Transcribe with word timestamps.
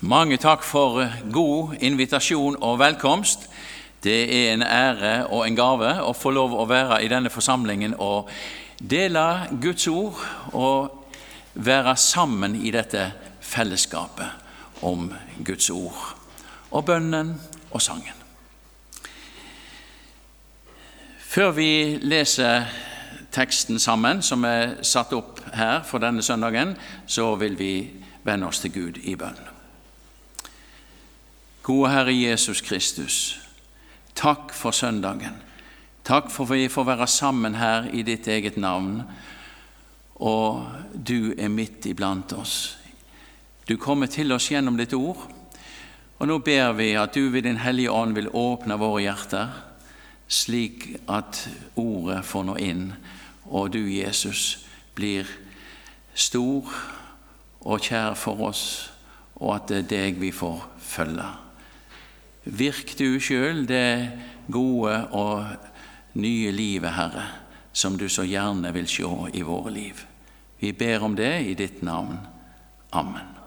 Mange 0.00 0.38
takk 0.40 0.62
for 0.64 1.02
god 1.32 1.74
invitasjon 1.84 2.54
og 2.64 2.78
velkomst. 2.80 3.42
Det 4.00 4.22
er 4.32 4.54
en 4.54 4.62
ære 4.62 5.26
og 5.26 5.42
en 5.44 5.58
gave 5.58 5.90
å 6.00 6.14
få 6.16 6.32
lov 6.32 6.54
å 6.56 6.64
være 6.64 7.02
i 7.04 7.10
denne 7.12 7.28
forsamlingen 7.28 7.98
og 8.00 8.30
dele 8.80 9.50
Guds 9.60 9.84
ord 9.92 10.22
og 10.56 11.04
være 11.52 11.94
sammen 12.00 12.56
i 12.56 12.72
dette 12.72 13.10
fellesskapet 13.44 14.80
om 14.88 15.12
Guds 15.44 15.68
ord 15.68 16.00
og 16.70 16.88
bønnen 16.88 17.36
og 17.68 17.84
sangen. 17.84 18.16
Før 21.28 21.52
vi 21.60 22.00
leser 22.00 22.72
teksten 23.36 23.76
sammen, 23.76 24.24
som 24.24 24.48
er 24.48 24.78
satt 24.80 25.12
opp 25.12 25.44
her 25.52 25.84
for 25.84 26.00
denne 26.00 26.24
søndagen, 26.24 26.72
så 27.06 27.34
vil 27.36 27.60
vi 27.60 27.72
vende 28.24 28.48
oss 28.48 28.64
til 28.64 28.78
Gud 28.80 29.04
i 29.04 29.18
bønn. 29.20 29.49
Gode 31.62 31.90
Herre 31.92 32.12
Jesus 32.12 32.62
Kristus, 32.64 33.40
takk 34.16 34.54
for 34.56 34.72
søndagen. 34.72 35.34
Takk 36.04 36.30
for 36.32 36.48
at 36.48 36.56
vi 36.56 36.68
får 36.72 36.86
være 36.88 37.06
sammen 37.06 37.54
her 37.60 37.90
i 37.92 38.00
ditt 38.02 38.28
eget 38.32 38.56
navn, 38.56 39.02
og 40.16 40.64
du 40.96 41.34
er 41.36 41.52
midt 41.52 41.84
iblant 41.86 42.32
oss. 42.32 42.78
Du 43.68 43.76
kommer 43.76 44.08
til 44.08 44.32
oss 44.32 44.48
gjennom 44.48 44.78
ditt 44.80 44.94
ord, 44.96 45.26
og 46.18 46.30
nå 46.30 46.38
ber 46.38 46.72
vi 46.80 46.94
at 46.96 47.12
du 47.14 47.28
ved 47.28 47.44
Din 47.44 47.60
Hellige 47.60 47.92
Ånd 47.92 48.16
vil 48.16 48.32
åpne 48.32 48.80
våre 48.80 49.04
hjerter, 49.04 49.52
slik 50.28 50.88
at 51.12 51.42
ordet 51.76 52.24
får 52.24 52.48
nå 52.48 52.56
inn, 52.56 52.88
og 53.44 53.68
du, 53.76 53.84
Jesus, 53.84 54.64
blir 54.96 55.28
stor 56.14 56.72
og 57.60 57.84
kjær 57.84 58.16
for 58.16 58.48
oss, 58.48 58.64
og 59.36 59.54
at 59.58 59.68
det 59.68 59.84
er 59.84 59.88
deg 59.92 60.20
vi 60.24 60.32
får 60.32 60.64
følge. 60.80 61.28
Virk 62.44 62.94
du 62.98 63.20
sjøl 63.20 63.66
det 63.68 64.10
gode 64.50 64.94
og 65.12 65.44
nye 66.20 66.50
livet, 66.50 66.94
Herre, 66.96 67.26
som 67.72 67.98
du 67.98 68.08
så 68.08 68.24
gjerne 68.26 68.72
vil 68.74 68.88
se 68.88 69.08
i 69.34 69.42
våre 69.46 69.74
liv. 69.74 70.06
Vi 70.60 70.72
ber 70.72 71.04
om 71.04 71.16
det 71.16 71.34
i 71.46 71.54
ditt 71.54 71.82
navn. 71.82 72.18
Amen. 72.92 73.39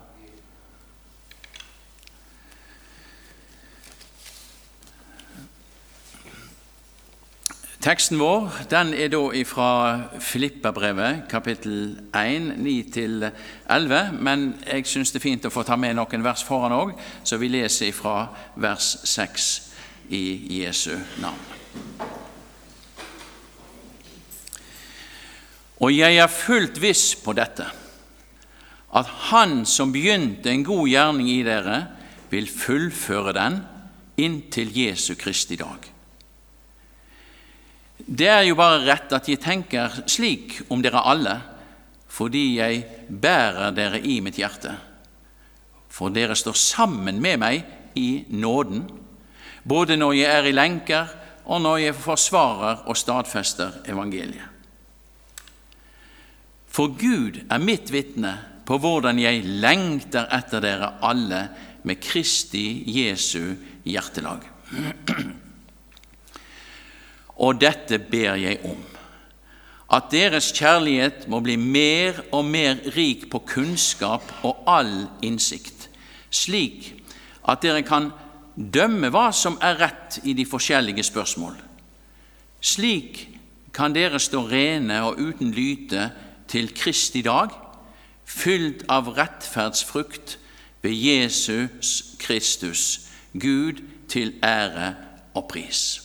Teksten 7.83 8.15
vår 8.15 8.45
den 8.71 8.93
er 8.95 9.09
da 9.11 9.19
fra 9.43 9.69
Filippabrevet, 10.23 11.25
kapittel 11.27 11.97
1, 12.15 12.53
9-11. 12.63 14.13
Men 14.23 14.45
jeg 14.63 14.85
syns 14.87 15.11
det 15.11 15.19
er 15.19 15.25
fint 15.25 15.47
å 15.49 15.51
få 15.51 15.65
ta 15.67 15.75
med 15.75 15.97
noen 15.97 16.23
vers 16.23 16.45
foran 16.47 16.71
òg, 16.71 16.93
så 17.27 17.35
vi 17.41 17.49
leser 17.51 17.91
fra 17.91 18.29
vers 18.55 18.87
6 19.03 19.47
i 20.15 20.23
Jesu 20.61 20.95
navn. 21.19 21.43
Og 25.83 25.91
jeg 25.91 26.23
er 26.23 26.31
fullt 26.31 26.79
viss 26.79 27.09
på 27.19 27.35
dette, 27.35 27.67
at 28.95 29.15
Han 29.33 29.65
som 29.67 29.91
begynte 29.91 30.53
en 30.53 30.63
god 30.63 30.87
gjerning 30.87 31.33
i 31.35 31.41
dere, 31.43 31.81
vil 32.31 32.47
fullføre 32.47 33.35
den 33.35 33.59
inntil 34.15 34.71
Jesu 34.71 35.17
Kristi 35.19 35.59
dag. 35.59 35.92
Det 38.13 38.27
er 38.29 38.43
jo 38.45 38.57
bare 38.59 38.83
rett 38.85 39.13
at 39.15 39.25
jeg 39.29 39.41
tenker 39.41 40.03
slik 40.11 40.59
om 40.69 40.83
dere 40.83 41.01
alle, 41.09 41.33
fordi 42.13 42.43
jeg 42.59 42.83
bærer 43.09 43.73
dere 43.73 44.01
i 44.05 44.19
mitt 44.21 44.37
hjerte. 44.37 44.75
For 45.89 46.13
dere 46.13 46.37
står 46.37 46.57
sammen 46.59 47.21
med 47.23 47.41
meg 47.41 47.63
i 47.97 48.25
nåden, 48.29 48.85
både 49.65 49.97
når 49.97 50.13
jeg 50.19 50.29
er 50.29 50.49
i 50.49 50.53
lenker, 50.53 51.13
og 51.49 51.63
når 51.65 51.79
jeg 51.87 51.97
forsvarer 51.97 52.85
og 52.87 52.97
stadfester 52.97 53.81
evangeliet. 53.89 54.49
For 56.73 56.93
Gud 56.93 57.41
er 57.49 57.61
mitt 57.61 57.89
vitne 57.93 58.35
på 58.65 58.77
hvordan 58.81 59.19
jeg 59.21 59.43
lengter 59.45 60.29
etter 60.33 60.61
dere 60.63 60.95
alle 61.05 61.47
med 61.85 62.01
Kristi 62.01 62.83
Jesu 62.93 63.55
hjertelag. 63.85 64.45
Og 67.37 67.61
dette 67.61 67.97
ber 67.99 68.35
jeg 68.37 68.59
om, 68.65 68.81
at 69.93 70.09
deres 70.11 70.51
kjærlighet 70.55 71.27
må 71.29 71.39
bli 71.45 71.55
mer 71.57 72.21
og 72.31 72.45
mer 72.45 72.79
rik 72.95 73.27
på 73.31 73.43
kunnskap 73.45 74.25
og 74.45 74.63
all 74.69 75.07
innsikt, 75.25 75.89
slik 76.33 76.93
at 77.49 77.61
dere 77.65 77.83
kan 77.85 78.11
dømme 78.55 79.09
hva 79.13 79.31
som 79.33 79.57
er 79.61 79.79
rett 79.81 80.19
i 80.23 80.33
de 80.37 80.45
forskjellige 80.45 81.03
spørsmål. 81.09 81.55
Slik 82.61 83.27
kan 83.73 83.93
dere 83.93 84.21
stå 84.21 84.45
rene 84.47 85.01
og 85.03 85.19
uten 85.19 85.51
lyte 85.53 86.11
til 86.47 86.69
Kristi 86.77 87.23
dag, 87.25 87.49
fylt 88.25 88.85
av 88.89 89.09
rettferdsfrukt 89.17 90.37
ved 90.85 90.93
Jesus 90.93 92.15
Kristus, 92.21 93.09
Gud 93.33 93.81
til 94.07 94.35
ære 94.43 94.93
og 95.33 95.47
pris. 95.49 96.02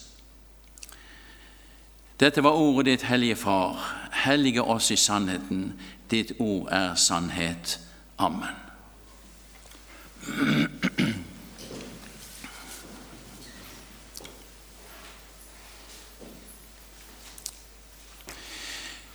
Dette 2.21 2.43
var 2.43 2.51
ordet 2.51 2.87
ditt, 2.87 3.03
Hellige 3.03 3.37
Far. 3.37 4.09
Hellige 4.13 4.63
oss 4.63 4.91
i 4.91 4.97
sannheten. 4.97 5.81
Ditt 6.11 6.33
ord 6.39 6.69
er 6.71 6.95
sannhet. 6.95 7.81
Amen. 8.19 8.49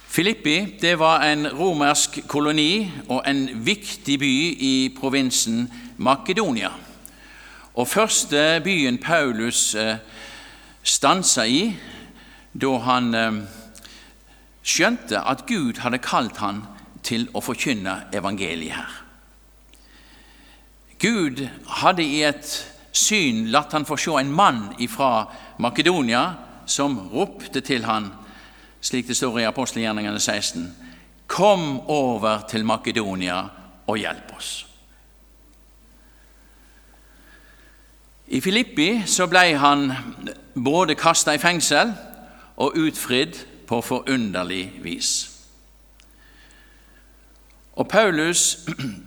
Filippi 0.08 0.78
det 0.81 1.00
var 1.00 1.22
en 1.22 1.47
romersk 1.47 2.22
koloni 2.28 2.91
og 3.09 3.24
en 3.28 3.66
viktig 3.66 4.20
by 4.20 4.34
i 4.59 4.96
provinsen 5.00 5.74
Makedonia. 5.97 6.70
Og 7.74 7.88
første 7.88 8.62
byen 8.64 8.97
Paulus 8.97 9.75
eh, 9.75 9.97
stansa 10.84 11.44
i, 11.44 11.75
da 12.53 12.72
han 12.86 13.14
eh, 13.18 13.40
skjønte 14.64 15.19
at 15.19 15.46
Gud 15.50 15.81
hadde 15.84 16.02
kalt 16.03 16.38
han 16.44 16.64
til 17.03 17.28
å 17.34 17.41
forkynne 17.44 17.96
evangeliet 18.16 18.78
her. 18.78 19.00
Gud 21.03 21.41
hadde 21.81 22.06
i 22.06 22.22
et 22.24 22.47
syn 22.96 23.50
latt 23.52 23.74
han 23.75 23.88
få 23.88 23.97
se 24.00 24.14
en 24.19 24.31
mann 24.31 24.69
fra 24.88 25.25
Makedonia 25.59 26.24
som 26.69 26.96
ropte 27.12 27.59
til 27.66 27.84
han, 27.84 28.12
slik 28.84 29.09
det 29.09 29.18
står 29.18 29.41
i 29.41 29.50
apostelgjerningene 29.50 30.20
16.: 30.20 30.70
Kom 31.28 31.81
over 31.90 32.46
til 32.47 32.64
Makedonia 32.64 33.41
og 33.88 33.97
hjelp 33.97 34.31
oss. 34.38 34.52
I 38.28 38.40
Filippi 38.41 39.03
så 39.06 39.28
ble 39.28 39.58
han 39.59 39.91
både 40.56 40.96
kasta 40.96 41.35
i 41.35 41.41
fengsel 41.41 41.91
og 42.56 42.78
utfridd 42.78 43.40
på 43.68 43.81
forunderlig 43.81 44.72
vis. 44.84 45.30
Og 47.74 47.88
Paulus 47.88 48.58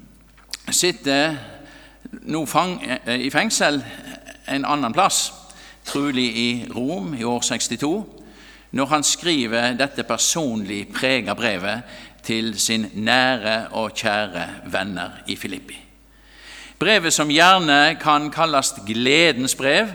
sitter 0.81 1.37
nå 2.27 2.43
i 3.15 3.31
fengsel 3.31 3.83
en 4.51 4.67
annen 4.67 4.95
plass, 4.95 5.31
trolig 5.87 6.27
i 6.39 6.51
Rom 6.75 7.15
i 7.15 7.25
år 7.25 7.41
62, 7.47 8.05
når 8.71 8.87
han 8.91 9.05
skriver 9.07 9.77
dette 9.78 10.03
personlig 10.03 10.89
prega 10.95 11.34
brevet 11.34 11.83
til 12.27 12.57
sin 12.59 12.89
nære 12.95 13.69
og 13.78 13.95
kjære 13.95 14.47
venner 14.73 15.21
i 15.31 15.37
Filippi. 15.37 15.78
Brevet 16.78 17.15
som 17.15 17.31
gjerne 17.31 17.97
kan 18.03 18.27
kalles 18.34 18.75
gledens 18.87 19.54
brev, 19.57 19.89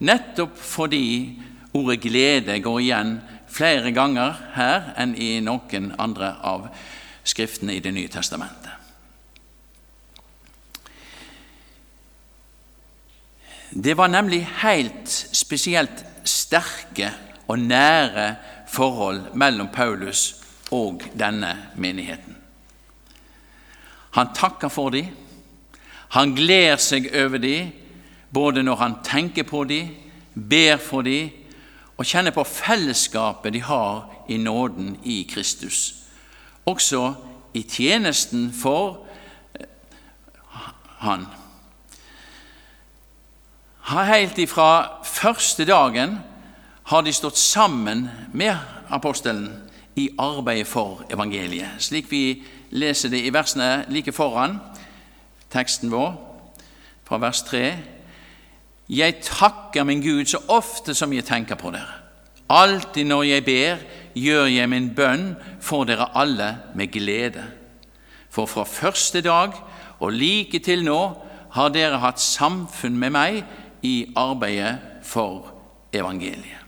nettopp 0.00 0.56
fordi 0.58 1.36
Ordet 1.76 2.00
glede 2.00 2.56
går 2.64 2.80
igjen 2.80 3.16
flere 3.52 3.92
ganger 3.92 4.38
her 4.56 4.92
enn 5.00 5.12
i 5.20 5.36
noen 5.44 5.92
andre 6.00 6.32
av 6.46 6.70
skriftene 7.26 7.76
i 7.76 7.82
Det 7.84 7.92
nye 7.92 8.08
testamentet. 8.12 8.72
Det 13.76 13.96
var 13.98 14.08
nemlig 14.08 14.40
helt 14.62 15.10
spesielt 15.36 16.04
sterke 16.24 17.10
og 17.46 17.58
nære 17.60 18.28
forhold 18.72 19.34
mellom 19.34 19.68
Paulus 19.68 20.40
og 20.72 21.04
denne 21.18 21.52
menigheten. 21.76 22.36
Han 24.16 24.32
takker 24.34 24.72
for 24.72 24.94
dem, 24.94 25.10
han 26.16 26.32
gleder 26.38 26.80
seg 26.80 27.10
over 27.12 27.42
dem, 27.42 27.72
både 28.32 28.62
når 28.62 28.78
han 28.80 28.94
tenker 29.04 29.44
på 29.44 29.64
dem, 29.68 29.90
ber 30.34 30.80
for 30.80 31.04
dem 31.04 31.45
og 31.96 32.04
kjenne 32.06 32.32
på 32.32 32.44
fellesskapet 32.44 33.54
de 33.54 33.62
har 33.64 34.10
i 34.28 34.36
nåden 34.36 34.96
i 35.04 35.22
Kristus. 35.30 35.94
Også 36.66 37.14
i 37.54 37.62
tjenesten 37.62 38.52
for 38.52 39.06
eh, 39.54 39.66
Han. 40.98 41.26
Helt 43.86 44.38
ifra 44.38 45.02
første 45.04 45.64
dagen 45.64 46.18
har 46.82 47.02
de 47.02 47.12
stått 47.12 47.38
sammen 47.38 48.08
med 48.32 48.56
apostelen 48.90 49.50
i 49.96 50.10
arbeidet 50.18 50.66
for 50.66 51.04
evangeliet, 51.10 51.78
slik 51.78 52.10
vi 52.10 52.42
leser 52.70 53.08
det 53.08 53.22
i 53.24 53.32
versene 53.32 53.86
like 53.88 54.12
foran 54.12 54.58
teksten 55.50 55.90
vår, 55.90 56.16
fra 57.06 57.18
vers 57.22 57.42
3. 57.46 57.62
Jeg 58.88 59.18
takker 59.22 59.84
min 59.84 60.02
Gud 60.02 60.24
så 60.30 60.38
ofte 60.48 60.94
som 60.94 61.12
jeg 61.12 61.26
tenker 61.26 61.58
på 61.58 61.72
dere. 61.74 62.02
Alltid 62.48 63.04
når 63.04 63.22
jeg 63.22 63.44
ber, 63.44 63.80
gjør 64.14 64.46
jeg 64.46 64.70
min 64.70 64.90
bønn 64.94 65.32
for 65.60 65.84
dere 65.84 66.12
alle 66.14 66.52
med 66.78 66.92
glede. 66.94 67.42
For 68.30 68.46
fra 68.46 68.64
første 68.64 69.20
dag 69.20 69.56
og 69.98 70.12
like 70.12 70.58
til 70.62 70.84
nå 70.86 71.00
har 71.56 71.72
dere 71.74 71.98
hatt 71.98 72.20
samfunn 72.20 72.98
med 73.00 73.14
meg 73.16 73.42
i 73.82 74.12
arbeidet 74.16 75.02
for 75.02 75.50
evangeliet. 75.92 76.62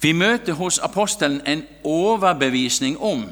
Vi 0.00 0.12
møter 0.12 0.54
hos 0.54 0.78
apostelen 0.78 1.40
en 1.46 1.64
overbevisning 1.84 3.00
om 3.02 3.24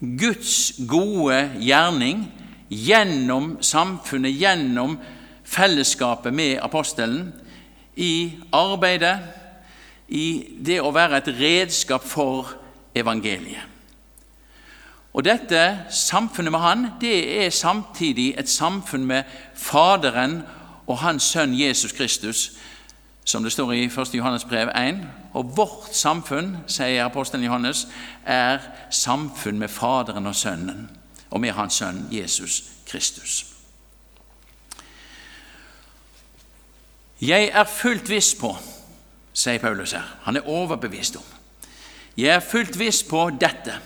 Guds 0.00 0.72
gode 0.88 1.38
gjerning 1.60 2.26
gjennom 2.70 3.56
samfunnet, 3.62 4.34
gjennom 4.40 4.98
fellesskapet 5.44 6.34
med 6.34 6.58
apostelen, 6.62 7.32
i 7.96 8.32
arbeidet, 8.52 9.18
i 10.08 10.56
det 10.60 10.80
å 10.82 10.92
være 10.94 11.22
et 11.22 11.32
redskap 11.38 12.04
for 12.04 12.52
evangeliet. 12.94 13.72
Og 15.16 15.24
Dette 15.24 15.78
samfunnet 15.90 16.52
med 16.52 16.60
han, 16.60 16.86
det 17.00 17.44
er 17.44 17.50
samtidig 17.50 18.34
et 18.38 18.48
samfunn 18.52 19.06
med 19.08 19.24
Faderen 19.54 20.42
og 20.86 20.98
Hans 20.98 21.30
Sønn 21.32 21.54
Jesus 21.56 21.92
Kristus, 21.92 22.50
som 23.24 23.42
det 23.42 23.52
står 23.52 23.72
i 23.72 23.84
1. 23.84 24.14
Johannes 24.14 24.44
brev 24.44 24.68
1. 24.76 25.00
Og 25.32 25.56
vårt 25.56 25.96
samfunn, 25.96 26.56
sier 26.66 27.06
apostelen 27.06 27.46
Johannes, 27.46 27.86
er 28.24 28.60
samfunn 28.90 29.58
med 29.58 29.72
Faderen 29.72 30.26
og 30.26 30.36
Sønnen, 30.36 30.90
og 31.30 31.40
med 31.40 31.52
Hans 31.52 31.80
Sønn 31.80 32.06
Jesus 32.12 32.62
Kristus. 32.86 33.46
Jeg 37.20 37.48
er 37.52 37.64
fullt 37.64 38.10
viss 38.10 38.34
på, 38.36 38.52
sier 39.32 39.60
Paulus 39.60 39.94
her, 39.96 40.04
han 40.26 40.36
er 40.36 40.48
overbevist 40.48 41.16
om, 41.16 41.24
jeg 42.16 42.34
er 42.34 42.44
fullt 42.44 42.78
viss 42.78 43.02
på 43.04 43.30
dette, 43.40 43.78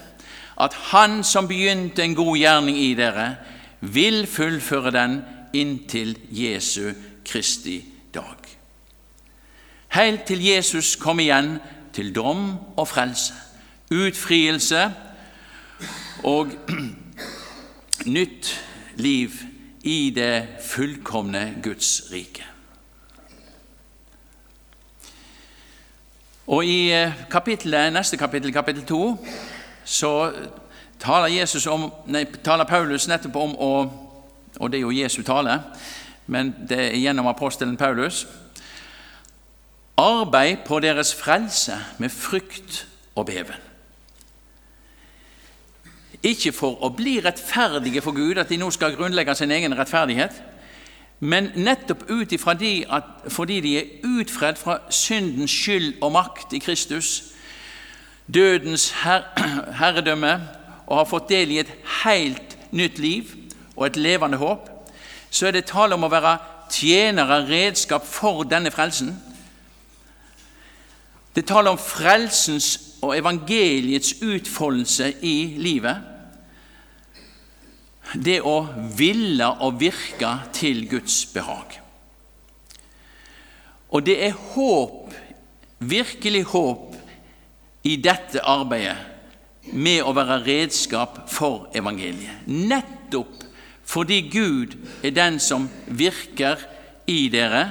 at 0.61 0.75
Han 0.91 1.25
som 1.25 1.49
begynte 1.49 2.03
en 2.05 2.15
god 2.15 2.37
gjerning 2.37 2.77
i 2.77 2.95
dere, 2.95 3.37
vil 3.81 4.27
fullføre 4.27 4.91
den 4.93 5.23
inntil 5.57 6.19
Jesu 6.31 6.93
Kristi 7.25 7.81
dag 8.15 8.41
helt 9.91 10.27
til 10.29 10.43
Jesus 10.45 10.95
kom 11.01 11.21
igjen 11.23 11.57
til 11.95 12.13
dom 12.15 12.55
og 12.79 12.89
frelse, 12.89 13.35
utfrielse 13.91 14.85
og 16.25 16.53
nytt 18.07 18.65
liv 18.97 19.31
i 19.83 20.13
det 20.15 20.47
fullkomne 20.65 21.55
Guds 21.63 22.13
rike. 22.13 22.45
Og 26.51 26.67
I 26.67 27.11
kapitlet, 27.31 27.93
neste 27.93 28.17
kapittel, 28.17 28.53
kapittel 28.53 28.85
2, 28.85 29.27
så 29.85 30.33
taler, 31.01 31.69
om, 31.71 31.93
nei, 32.07 32.25
taler 32.45 32.65
Paulus 32.65 33.09
nettopp 33.09 33.37
om 33.37 33.57
å 33.59 33.73
Og 34.61 34.67
det 34.73 34.81
er 34.81 34.83
jo 34.83 34.91
Jesu 34.91 35.23
tale, 35.23 35.61
men 36.27 36.51
det 36.69 36.79
er 36.79 36.97
gjennom 36.99 37.29
apostelen 37.31 37.77
Paulus 37.77 38.27
Arbeid 39.97 40.65
på 40.67 40.81
deres 40.81 41.15
frelse 41.15 41.79
med 41.99 42.11
frykt 42.11 42.87
og 43.15 43.27
beven. 43.27 43.70
Ikke 46.23 46.53
for 46.53 46.77
å 46.85 46.91
bli 46.93 47.17
rettferdige 47.25 48.03
for 48.05 48.13
Gud, 48.17 48.39
at 48.39 48.51
de 48.51 48.59
nå 48.61 48.69
skal 48.75 48.97
grunnlegge 48.97 49.35
sin 49.39 49.53
egen 49.55 49.75
rettferdighet, 49.77 50.35
men 51.21 51.51
nettopp 51.57 52.07
ut 52.09 52.33
ifra 52.33 52.55
de 52.57 52.85
at, 52.89 53.09
fordi 53.29 53.61
de 53.61 53.73
er 53.77 53.89
utfredd 54.09 54.57
fra 54.61 54.79
syndens 54.93 55.53
skyld 55.53 56.01
og 56.01 56.13
makt 56.17 56.53
i 56.57 56.61
Kristus, 56.65 57.33
dødens 58.27 58.91
her, 59.03 59.27
herredømme, 59.81 60.35
og 60.87 60.97
har 60.97 61.09
fått 61.09 61.29
del 61.31 61.53
i 61.55 61.61
et 61.63 61.73
helt 62.03 62.57
nytt 62.73 62.99
liv 62.99 63.35
og 63.77 63.87
et 63.87 63.97
levende 63.97 64.41
håp, 64.41 64.69
så 65.31 65.47
er 65.47 65.55
det 65.55 65.69
tale 65.71 65.95
om 65.95 66.05
å 66.05 66.13
være 66.13 66.37
tjenere, 66.71 67.45
redskap 67.49 68.07
for 68.07 68.43
denne 68.49 68.73
frelsen 68.75 69.15
det 71.35 71.47
taler 71.47 71.71
om 71.71 71.79
frelsens 71.79 72.81
og 73.03 73.15
evangeliets 73.19 74.17
utfoldelse 74.23 75.13
i 75.23 75.55
livet. 75.57 75.97
Det 78.15 78.41
å 78.43 78.65
ville 78.99 79.47
og 79.63 79.79
virke 79.81 80.33
til 80.57 80.87
Guds 80.91 81.23
behag. 81.35 81.77
Og 83.91 84.07
det 84.07 84.17
er 84.27 84.41
håp, 84.55 85.15
virkelig 85.79 86.45
håp, 86.53 86.97
i 87.83 87.97
dette 87.97 88.43
arbeidet 88.45 88.99
med 89.73 90.03
å 90.05 90.13
være 90.17 90.41
redskap 90.45 91.23
for 91.33 91.71
evangeliet. 91.77 92.45
Nettopp 92.47 93.47
fordi 93.91 94.21
Gud 94.31 94.77
er 95.03 95.15
den 95.17 95.41
som 95.43 95.65
virker 95.87 96.61
i 97.11 97.25
dere, 97.33 97.65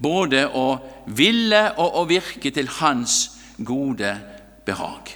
både 0.00 0.46
å 0.48 0.78
ville 1.12 1.64
og 1.76 1.98
å 2.00 2.04
virke 2.08 2.50
til 2.54 2.70
Hans 2.78 3.18
gode 3.60 4.14
behag. 4.64 5.12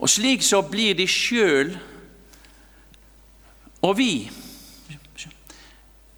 Og 0.00 0.08
slik 0.08 0.44
så 0.46 0.62
blir 0.64 0.94
de 0.96 1.08
sjøl 1.10 1.74
og 3.82 3.96
vi 3.98 4.30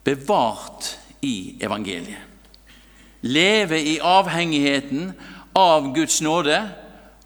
bevart 0.04 0.98
i 1.22 1.58
evangeliet. 1.60 2.18
Leve 3.22 3.78
i 3.82 3.98
avhengigheten 4.02 5.12
av 5.54 5.92
Guds 5.94 6.20
nåde 6.22 6.58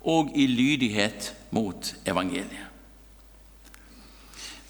og 0.04 0.30
i 0.36 0.46
lydighet 0.46 1.32
mot 1.50 1.94
evangeliet. 2.06 2.66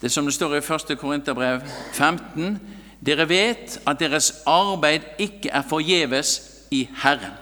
Det 0.01 0.11
som 0.11 0.25
det 0.25 0.33
står 0.33 0.55
i 0.55 0.61
1. 0.61 0.97
Korinterbrev 0.99 1.61
15, 1.93 2.59
dere 3.05 3.29
vet 3.29 3.79
at 3.87 3.99
deres 3.99 4.31
arbeid 4.45 5.01
ikke 5.19 5.49
er 5.49 5.65
forgjeves 5.67 6.41
i 6.71 6.87
Herren. 7.01 7.33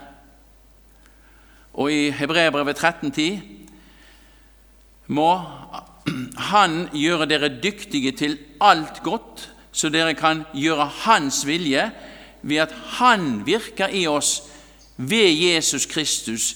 Og 1.74 1.92
i 1.92 2.10
Hebreerbrevet 2.16 2.80
13,10 2.80 3.40
må 5.08 5.42
Han 6.52 6.90
gjøre 6.94 7.28
dere 7.30 7.50
dyktige 7.64 8.12
til 8.12 8.38
alt 8.62 9.04
godt, 9.04 9.50
så 9.72 9.90
dere 9.90 10.14
kan 10.14 10.44
gjøre 10.54 10.86
Hans 11.06 11.44
vilje 11.48 11.90
ved 12.42 12.58
at 12.64 12.76
Han 13.00 13.46
virker 13.46 13.88
i 13.88 14.06
oss 14.08 14.44
ved 14.98 15.32
Jesus 15.34 15.86
Kristus 15.86 16.56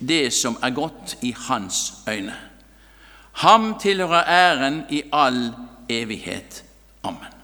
det 0.00 0.32
som 0.32 0.56
er 0.62 0.70
godt 0.70 1.18
i 1.22 1.34
Hans 1.48 1.92
øyne. 2.08 2.36
Ham 3.32 3.74
tilhører 3.80 4.24
æren 4.24 4.82
i 4.90 5.02
all 5.12 5.52
evighet. 5.88 6.64
Amen. 7.02 7.38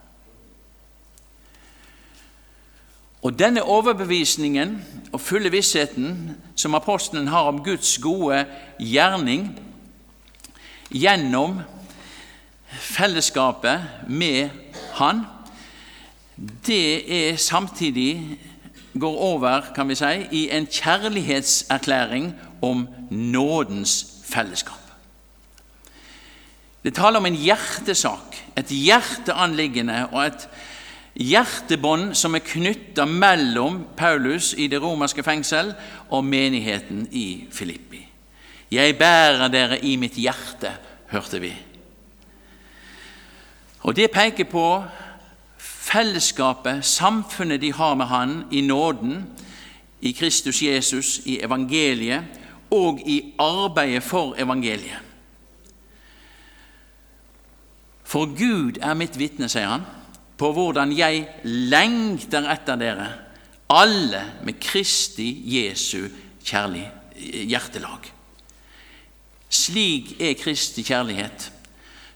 Og 3.22 3.38
denne 3.38 3.62
overbevisningen 3.62 4.84
og 5.12 5.20
fulle 5.20 5.50
vissheten 5.50 6.36
som 6.56 6.74
apostelen 6.74 7.28
har 7.28 7.48
om 7.48 7.64
Guds 7.64 7.98
gode 7.98 8.44
gjerning 8.78 9.60
gjennom 10.94 11.58
fellesskapet 12.70 14.06
med 14.08 14.50
Han, 14.94 15.24
det 16.66 17.02
er 17.10 17.36
samtidig 17.36 18.38
går 18.98 19.16
over 19.18 19.72
kan 19.74 19.88
vi 19.88 19.94
si, 19.98 20.14
i 20.30 20.50
en 20.54 20.66
kjærlighetserklæring 20.66 22.34
om 22.62 22.88
nådens 23.10 24.06
fellesskap. 24.24 24.80
Det 26.84 26.94
taler 26.94 27.18
om 27.18 27.26
en 27.26 27.38
hjertesak, 27.38 28.36
et 28.58 28.70
hjerteanliggende 28.70 30.06
og 30.12 30.26
et 30.26 30.48
hjertebånd 31.14 32.14
som 32.14 32.34
er 32.34 32.44
knytta 32.44 33.06
mellom 33.08 33.84
Paulus 33.96 34.52
i 34.58 34.66
det 34.68 34.82
romerske 34.82 35.22
fengsel 35.22 35.72
og 36.10 36.24
menigheten 36.24 37.08
i 37.10 37.46
Filippi. 37.52 38.02
Jeg 38.70 38.98
bærer 38.98 39.48
dere 39.48 39.78
i 39.84 39.96
mitt 39.96 40.16
hjerte, 40.18 40.72
hørte 41.12 41.40
vi. 41.40 41.52
Og 43.84 43.96
Det 43.96 44.10
peker 44.10 44.44
på 44.44 44.84
fellesskapet, 45.58 46.84
samfunnet 46.84 47.60
de 47.60 47.72
har 47.72 47.94
med 47.94 48.06
Han 48.06 48.44
i 48.50 48.60
nåden, 48.60 49.26
i 50.00 50.12
Kristus 50.12 50.62
Jesus, 50.62 51.20
i 51.24 51.40
evangeliet 51.40 52.24
og 52.70 53.00
i 53.06 53.34
arbeidet 53.38 54.02
for 54.02 54.34
evangeliet. 54.38 55.00
For 58.04 58.26
Gud 58.26 58.78
er 58.82 58.94
mitt 58.94 59.18
vitne, 59.18 59.48
sier 59.48 59.68
han, 59.68 59.86
på 60.38 60.52
hvordan 60.54 60.92
jeg 60.96 61.24
lengter 61.44 62.46
etter 62.52 62.78
dere, 62.78 63.08
alle 63.74 64.20
med 64.44 64.60
Kristi 64.62 65.28
Jesu 65.56 66.08
kjærlig, 66.44 66.84
hjertelag. 67.48 68.13
Slik 69.54 70.16
er 70.20 70.34
Kristi 70.34 70.82
kjærlighet, 70.82 71.52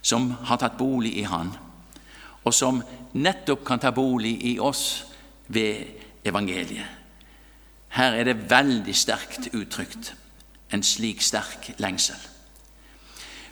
som 0.01 0.31
har 0.49 0.59
tatt 0.59 0.77
bolig 0.79 1.13
i 1.21 1.27
Han, 1.29 1.53
og 2.43 2.53
som 2.53 2.81
nettopp 3.13 3.63
kan 3.67 3.79
ta 3.79 3.91
bolig 3.95 4.33
i 4.49 4.57
oss 4.59 5.05
ved 5.47 5.85
evangeliet. 6.27 6.97
Her 7.95 8.17
er 8.19 8.27
det 8.27 8.49
veldig 8.51 8.95
sterkt 8.95 9.49
uttrykt, 9.55 10.13
en 10.71 10.83
slik 10.83 11.23
sterk 11.25 11.71
lengsel. 11.79 12.19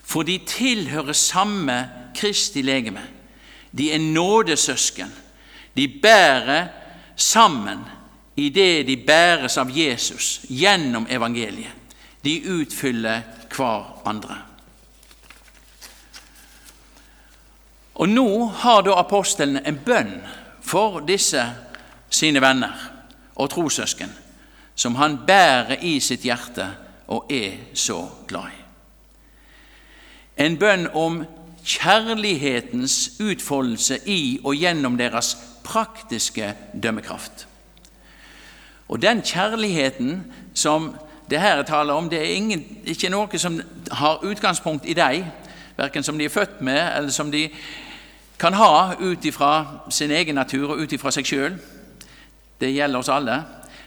For 0.03 0.23
de 0.23 0.37
tilhører 0.45 1.15
samme 1.17 1.77
Kristi 2.15 2.61
legeme. 2.61 3.01
De 3.71 3.91
er 3.91 3.99
nådesøsken. 3.99 5.11
De 5.75 5.87
bærer 5.87 6.67
sammen 7.15 7.79
i 8.35 8.49
det 8.49 8.87
de 8.87 8.97
bæres 8.97 9.57
av 9.57 9.71
Jesus 9.73 10.41
gjennom 10.49 11.07
evangeliet. 11.09 11.73
De 12.23 12.39
utfyller 12.59 13.21
hverandre. 13.57 14.37
Og 17.97 18.09
nå 18.09 18.45
har 18.61 18.83
da 18.85 18.99
apostelen 19.01 19.57
en 19.65 19.79
bønn 19.85 20.19
for 20.61 21.01
disse 21.07 21.41
sine 22.13 22.41
venner 22.43 22.75
og 23.35 23.49
trossøsken, 23.49 24.11
som 24.75 24.95
han 25.01 25.17
bærer 25.25 25.81
i 25.81 25.97
sitt 26.03 26.25
hjerte 26.27 26.67
og 27.07 27.31
er 27.33 27.73
så 27.73 28.03
glad 28.29 28.53
i. 28.53 28.63
En 30.45 30.59
bønn 30.61 30.85
om 30.93 31.23
kjærlighetens 31.67 33.17
utfoldelse 33.19 33.99
i 34.05 34.39
og 34.43 34.55
gjennom 34.55 34.97
deres 34.99 35.33
praktiske 35.65 36.53
dømmekraft. 36.83 37.47
Og 38.87 39.01
den 39.01 39.21
kjærligheten 39.25 40.21
som 40.53 40.93
det 41.29 41.41
her 41.41 41.63
taler 41.63 41.93
om, 41.93 42.09
det 42.09 42.19
er 42.19 42.35
ingen, 42.35 42.63
ikke 42.85 43.09
noe 43.09 43.39
som 43.39 43.59
har 43.91 44.23
utgangspunkt 44.23 44.85
i 44.87 44.95
deg, 44.97 45.25
verken 45.77 46.03
som 46.03 46.17
de 46.17 46.25
er 46.25 46.33
født 46.33 46.61
med, 46.61 46.79
eller 46.97 47.11
som 47.13 47.31
de 47.31 47.49
kan 48.39 48.53
ha 48.53 48.93
ut 48.99 49.25
ifra 49.25 49.81
sin 49.89 50.11
egen 50.11 50.35
natur 50.35 50.71
og 50.71 50.79
ut 50.79 50.93
ifra 50.93 51.11
seg 51.11 51.25
sjøl. 51.25 51.57
Det 52.61 52.73
gjelder 52.73 52.99
oss 52.99 53.09
alle. 53.13 53.41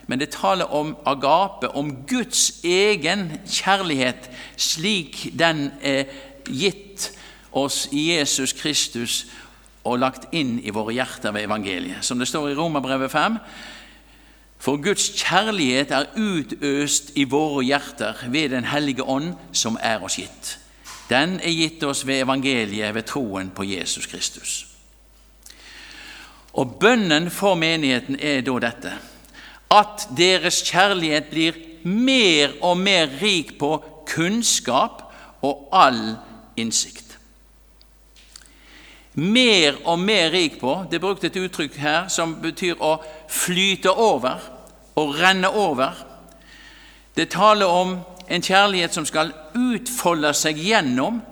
Men 0.06 0.18
det 0.18 0.32
taler 0.34 0.72
om 0.74 0.96
agape, 1.06 1.70
om 1.78 1.92
Guds 2.06 2.64
egen 2.66 3.28
kjærlighet, 3.46 4.30
slik 4.56 5.28
den 5.38 5.70
er 5.82 6.10
gitt 6.48 7.12
oss 7.52 7.84
i 7.92 8.10
Jesus 8.16 8.52
Kristus 8.52 9.26
og 9.84 10.00
lagt 10.02 10.26
inn 10.36 10.58
i 10.62 10.72
våre 10.74 10.92
hjerter 10.96 11.32
ved 11.34 11.46
evangeliet. 11.46 12.04
Som 12.04 12.18
det 12.18 12.28
står 12.28 12.50
i 12.50 12.56
Romerbrevet 12.58 13.10
5. 13.10 13.38
For 14.60 14.76
Guds 14.76 15.08
kjærlighet 15.16 15.90
er 15.90 16.10
utøst 16.16 17.14
i 17.16 17.24
våre 17.24 17.64
hjerter 17.64 18.14
ved 18.28 18.48
Den 18.52 18.64
hellige 18.64 19.02
ånd, 19.02 19.34
som 19.52 19.78
er 19.80 20.04
oss 20.04 20.18
gitt. 20.20 20.58
Den 21.08 21.40
er 21.40 21.50
gitt 21.50 21.82
oss 21.82 22.06
ved 22.06 22.22
evangeliet, 22.22 22.94
ved 22.94 23.02
troen 23.02 23.50
på 23.50 23.64
Jesus 23.64 24.06
Kristus. 24.06 24.66
Og 26.52 26.76
bønnen 26.80 27.30
for 27.30 27.54
menigheten 27.54 28.18
er 28.20 28.42
da 28.44 28.58
dette 28.58 28.92
at 29.70 30.08
deres 30.18 30.64
kjærlighet 30.66 31.28
blir 31.30 31.58
mer 31.86 32.56
og 32.60 32.78
mer 32.78 33.06
rik 33.22 33.54
på 33.58 33.76
kunnskap 34.10 35.04
og 35.46 35.68
all 35.72 36.16
innsikt. 36.58 37.09
Mer 39.14 39.74
og 39.84 39.98
mer 39.98 40.30
rik 40.30 40.60
på 40.60 40.84
Det 40.90 40.96
er 40.96 41.02
brukt 41.02 41.24
et 41.24 41.36
uttrykk 41.36 41.76
her 41.82 42.08
som 42.08 42.36
betyr 42.42 42.78
å 42.78 43.00
flyte 43.28 43.90
over, 43.90 44.38
å 44.94 45.06
renne 45.12 45.50
over. 45.50 45.98
Det 47.16 47.30
taler 47.30 47.66
om 47.66 47.98
en 48.30 48.42
kjærlighet 48.42 48.94
som 48.94 49.06
skal 49.06 49.32
utfolde 49.54 50.30
seg 50.34 50.58
gjennom 50.62 51.22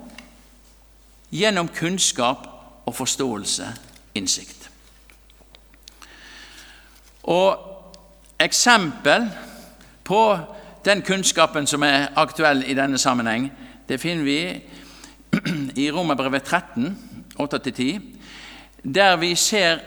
gjennom 1.31 1.69
kunnskap 1.69 2.47
og 2.89 2.95
forståelse, 2.97 3.67
innsikt. 4.17 4.71
Og 7.23 7.69
Eksempel 8.39 9.31
på 10.05 10.39
den 10.85 11.03
kunnskapen 11.03 11.67
som 11.67 11.83
er 11.83 12.13
aktuell 12.17 12.63
i 12.71 12.75
denne 12.75 12.99
sammenheng, 12.99 13.49
det 13.89 13.99
finner 14.01 14.25
vi 14.25 14.39
i 15.83 15.91
Romerbrevet 15.91 16.45
13, 16.45 16.93
8-10, 17.39 18.01
der 18.83 19.17
vi 19.17 19.35
ser 19.35 19.79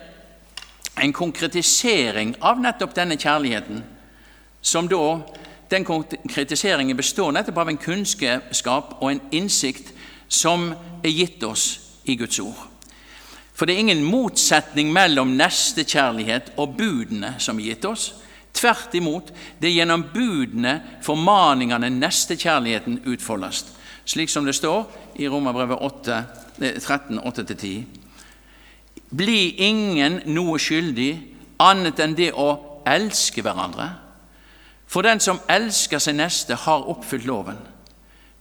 en 1.02 1.14
konkretisering 1.14 2.36
av 2.42 2.60
nettopp 2.62 2.96
denne 2.96 3.18
kjærligheten, 3.20 3.84
som 4.62 4.90
da 4.92 5.22
den 5.72 5.86
konkretiseringen 5.88 6.98
består 6.98 7.32
nettopp 7.32 7.62
av 7.64 7.72
en 7.72 7.80
kunnskap 7.80 8.98
og 9.00 9.08
en 9.12 9.22
innsikt 9.32 9.94
som 10.28 10.72
er 11.04 11.16
gitt 11.16 11.44
oss 11.44 11.66
i 12.04 12.18
Guds 12.20 12.40
ord. 12.44 12.68
For 13.56 13.66
det 13.66 13.76
er 13.76 13.84
ingen 13.86 14.04
motsetning 14.04 14.92
mellom 14.94 15.36
nestekjærlighet 15.38 16.56
og 16.58 16.76
budene 16.78 17.36
som 17.40 17.60
er 17.60 17.72
gitt 17.72 17.86
oss. 17.86 18.08
Tvert 18.54 18.96
imot, 18.98 19.30
det 19.62 19.70
er 19.70 19.78
gjennom 19.80 20.08
budene, 20.14 20.80
formaningene, 21.06 21.92
nestekjærligheten 22.02 23.04
utfoldes 23.08 23.64
slik 24.06 24.30
som 24.30 24.46
det 24.46 24.56
står 24.58 24.86
i 25.22 25.28
Romerbrevet 25.30 25.78
13, 26.82 27.20
8-10. 27.20 27.84
Bli 29.18 29.56
ingen 29.62 30.22
noe 30.26 30.60
skyldig 30.60 31.12
annet 31.62 32.00
enn 32.02 32.16
det 32.18 32.32
å 32.34 32.50
elske 32.88 33.44
hverandre. 33.46 33.90
For 34.88 35.06
den 35.06 35.22
som 35.24 35.40
elsker 35.50 36.02
sin 36.04 36.20
neste, 36.20 36.56
har 36.56 36.88
oppfylt 36.92 37.28
loven. 37.28 37.60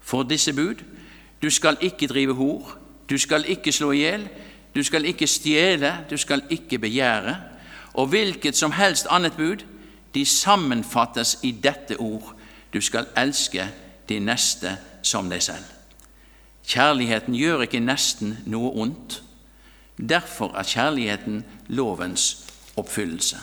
For 0.01 0.27
disse 0.27 0.53
bud 0.53 0.83
du 1.41 1.51
skal 1.51 1.79
ikke 1.81 2.09
drive 2.11 2.35
hor, 2.37 2.77
du 3.09 3.19
skal 3.19 3.47
ikke 3.49 3.73
slå 3.73 3.93
i 3.93 4.03
hjel, 4.03 4.27
du 4.75 4.83
skal 4.85 5.07
ikke 5.09 5.27
stjele, 5.27 5.93
du 6.11 6.17
skal 6.21 6.43
ikke 6.51 6.79
begjære. 6.79 7.37
Og 7.95 8.07
hvilket 8.07 8.57
som 8.57 8.73
helst 8.73 9.07
annet 9.11 9.37
bud, 9.37 9.65
de 10.15 10.25
sammenfattes 10.27 11.39
i 11.43 11.51
dette 11.51 11.97
ord 11.99 12.35
du 12.73 12.81
skal 12.81 13.07
elske 13.19 13.67
de 14.09 14.19
neste 14.21 14.77
som 15.03 15.31
deg 15.31 15.43
selv. 15.43 15.80
Kjærligheten 16.67 17.35
gjør 17.35 17.65
ikke 17.67 17.81
nesten 17.81 18.39
noe 18.47 18.71
ondt. 18.83 19.23
Derfor 20.09 20.55
er 20.57 20.63
kjærligheten 20.63 21.45
lovens 21.69 22.47
oppfyllelse. 22.77 23.37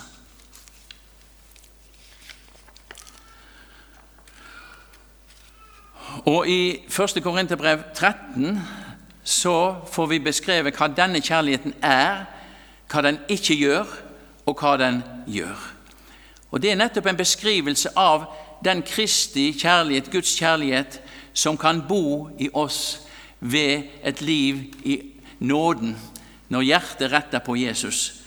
Og 6.26 6.48
I 6.48 6.88
1. 6.88 7.24
Korinterbrev 7.24 7.80
13 7.96 8.60
så 9.24 9.76
får 9.92 10.06
vi 10.06 10.20
beskrevet 10.20 10.76
hva 10.76 10.88
denne 10.88 11.22
kjærligheten 11.22 11.74
er, 11.84 12.26
hva 12.92 13.02
den 13.04 13.20
ikke 13.30 13.56
gjør, 13.56 13.86
og 14.48 14.56
hva 14.60 14.78
den 14.80 15.04
gjør. 15.28 15.74
Og 16.52 16.62
Det 16.62 16.72
er 16.72 16.80
nettopp 16.80 17.06
en 17.06 17.18
beskrivelse 17.18 17.90
av 17.96 18.26
den 18.64 18.82
Kristi 18.82 19.52
kjærlighet, 19.52 20.12
Guds 20.12 20.36
kjærlighet, 20.40 21.02
som 21.34 21.58
kan 21.58 21.84
bo 21.88 22.30
i 22.40 22.50
oss 22.54 23.07
ved 23.40 23.84
et 24.04 24.22
liv 24.22 24.64
i 24.84 25.02
nåden, 25.40 25.98
når 26.50 26.62
hjertet 26.62 27.12
retter 27.12 27.44
på 27.44 27.56
Jesus. 27.56 28.22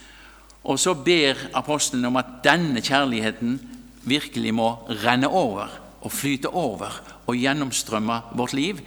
Og 0.64 0.78
så 0.78 0.94
ber 0.94 1.38
apostelen 1.54 2.04
om 2.04 2.18
at 2.20 2.40
denne 2.44 2.82
kjærligheten 2.84 3.58
virkelig 4.02 4.54
må 4.54 4.74
renne 5.04 5.28
over 5.28 5.72
og 6.00 6.12
flyte 6.12 6.48
over 6.48 7.00
og 7.26 7.36
gjennomstrømme 7.36 8.20
vårt 8.36 8.52
liv 8.56 8.80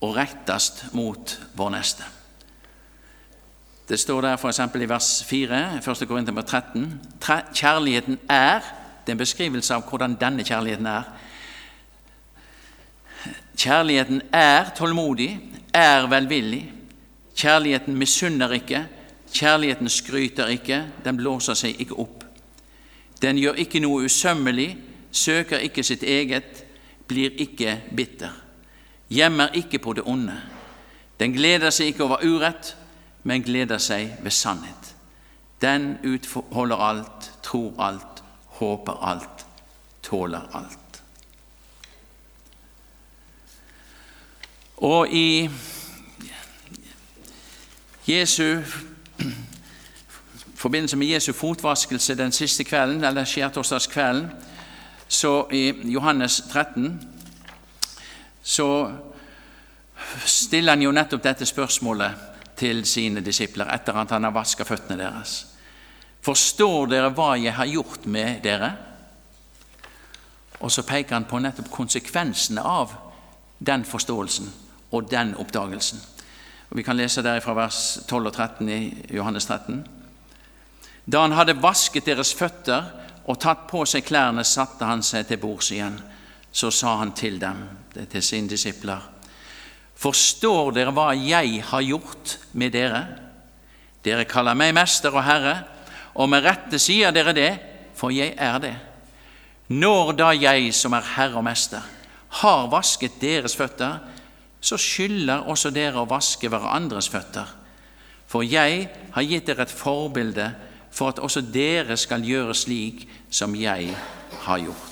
og 0.00 0.16
rettes 0.16 0.72
mot 0.96 1.36
vår 1.54 1.70
neste. 1.76 2.06
Det 3.90 3.98
står 3.98 4.20
der 4.22 4.36
f.eks. 4.38 4.60
i 4.74 4.88
vers 4.88 5.24
4, 5.26 5.80
1. 5.82 6.08
Korinter 6.08 6.42
13. 6.42 7.00
Kjærligheten 7.54 8.18
er 8.28 8.60
Det 9.00 9.12
er 9.12 9.16
en 9.16 9.18
beskrivelse 9.18 9.74
av 9.74 9.82
hvordan 9.88 10.14
denne 10.20 10.44
kjærligheten 10.44 10.86
er. 10.86 11.06
Kjærligheten 13.60 14.22
er 14.32 14.70
tålmodig, 14.76 15.40
er 15.74 16.06
velvillig. 16.08 16.72
Kjærligheten 17.36 17.96
misunner 17.96 18.52
ikke, 18.56 18.86
kjærligheten 19.32 19.88
skryter 19.88 20.46
ikke, 20.46 20.78
den 21.04 21.16
blåser 21.16 21.54
seg 21.54 21.76
ikke 21.80 21.98
opp. 22.00 22.24
Den 23.20 23.36
gjør 23.36 23.60
ikke 23.60 23.82
noe 23.84 24.08
usømmelig, 24.08 24.70
søker 25.12 25.60
ikke 25.60 25.84
sitt 25.84 26.02
eget, 26.08 26.64
blir 27.08 27.36
ikke 27.36 27.76
bitter. 27.96 28.32
Gjemmer 29.12 29.52
ikke 29.52 29.78
på 29.78 29.92
det 29.92 30.08
onde. 30.08 30.40
Den 31.20 31.36
gleder 31.36 31.70
seg 31.70 31.92
ikke 31.92 32.08
over 32.08 32.24
urett, 32.24 32.74
men 33.28 33.44
gleder 33.44 33.78
seg 33.78 34.16
ved 34.24 34.32
sannhet. 34.32 34.94
Den 35.60 35.98
utholder 36.00 36.80
alt, 36.80 37.32
tror 37.44 37.74
alt, 37.76 38.24
håper 38.56 39.04
alt, 39.04 39.44
tåler 40.02 40.48
alt. 40.56 40.79
Og 44.80 45.08
i 45.12 45.50
Jesu 48.08 48.62
forbindelse 50.54 50.96
med 50.96 51.06
Jesu 51.06 51.32
fotvaskelse 51.32 52.14
den 52.14 52.32
siste 52.32 52.64
kvelden, 52.64 53.04
eller 53.04 53.24
skjærtorsdagskvelden, 53.24 54.30
så 55.08 55.46
i 55.52 55.92
Johannes 55.92 56.42
13, 56.52 57.10
så 58.42 58.92
stiller 60.24 60.72
han 60.72 60.82
jo 60.82 60.92
nettopp 60.92 61.24
dette 61.24 61.46
spørsmålet 61.46 62.10
til 62.56 62.80
sine 62.86 63.20
disipler 63.20 63.68
etter 63.74 64.00
at 64.00 64.10
han 64.10 64.24
har 64.24 64.32
vasket 64.32 64.66
føttene 64.66 65.02
deres. 65.02 65.46
Forstår 66.24 66.86
dere 66.86 67.12
hva 67.12 67.34
jeg 67.36 67.52
har 67.54 67.68
gjort 67.68 68.06
med 68.06 68.40
dere? 68.44 68.72
Og 70.60 70.72
så 70.72 70.82
peker 70.88 71.14
han 71.14 71.28
på 71.28 71.38
nettopp 71.38 71.68
konsekvensene 71.70 72.64
av 72.64 72.96
den 73.58 73.84
forståelsen 73.84 74.69
og 74.90 75.10
den 75.10 75.34
oppdagelsen. 75.38 76.00
Og 76.70 76.76
Vi 76.76 76.82
kan 76.82 76.96
lese 76.96 77.22
der 77.22 77.40
fra 77.40 77.54
vers 77.54 77.98
12 78.08 78.26
og 78.26 78.32
13 78.32 78.68
i 78.68 79.06
Johannes 79.10 79.46
13. 79.46 79.86
Da 81.12 81.20
han 81.20 81.32
hadde 81.32 81.62
vasket 81.62 82.06
deres 82.06 82.34
føtter 82.34 82.84
og 83.26 83.38
tatt 83.40 83.66
på 83.70 83.84
seg 83.86 84.04
klærne, 84.06 84.44
satte 84.44 84.86
han 84.86 85.02
seg 85.02 85.26
til 85.26 85.40
bords 85.42 85.70
igjen. 85.74 85.98
Så 86.52 86.70
sa 86.74 86.96
han 86.98 87.12
til 87.14 87.40
dem, 87.40 87.62
til 88.10 88.22
sine 88.22 88.48
disipler, 88.48 89.00
Forstår 90.00 90.70
dere 90.72 90.94
hva 90.96 91.10
jeg 91.12 91.60
har 91.68 91.82
gjort 91.84 92.38
med 92.56 92.72
dere? 92.72 93.02
Dere 94.00 94.24
kaller 94.24 94.56
meg 94.56 94.72
mester 94.72 95.12
og 95.12 95.26
herre, 95.26 95.58
og 96.16 96.30
med 96.32 96.46
rette 96.46 96.78
sier 96.80 97.12
dere 97.12 97.34
det, 97.36 97.50
for 97.94 98.14
jeg 98.14 98.32
er 98.38 98.56
det. 98.62 98.74
Når 99.68 100.14
da 100.16 100.30
jeg, 100.32 100.72
som 100.74 100.96
er 100.96 101.12
herre 101.18 101.36
og 101.36 101.44
mester, 101.44 101.84
har 102.40 102.70
vasket 102.72 103.20
deres 103.20 103.54
føtter, 103.58 103.98
så 104.60 104.76
skylder 104.76 105.48
også 105.48 105.72
dere 105.72 106.02
å 106.02 106.08
vaske 106.08 106.50
hverandres 106.52 107.08
føtter. 107.12 107.48
For 108.30 108.46
jeg 108.46 108.88
har 109.14 109.26
gitt 109.26 109.48
dere 109.48 109.64
et 109.66 109.72
forbilde 109.72 110.50
for 110.94 111.10
at 111.10 111.22
også 111.22 111.42
dere 111.52 111.96
skal 111.98 112.24
gjøre 112.26 112.54
slik 112.54 113.06
som 113.30 113.54
jeg 113.58 113.94
har 114.44 114.62
gjort. 114.62 114.86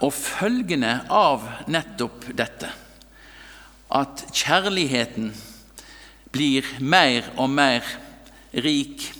Og 0.00 0.14
følgende 0.16 0.94
av 1.12 1.42
nettopp 1.68 2.30
dette, 2.32 2.70
at 3.92 4.22
kjærligheten 4.32 5.34
blir 6.32 6.64
mer 6.80 7.26
og 7.36 7.50
mer 7.52 7.84
rik, 8.52 9.12